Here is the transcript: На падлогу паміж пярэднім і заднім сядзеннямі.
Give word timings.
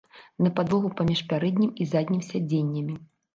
На 0.45 0.51
падлогу 0.59 0.89
паміж 1.01 1.21
пярэднім 1.33 1.75
і 1.85 1.87
заднім 1.93 2.25
сядзеннямі. 2.31 2.99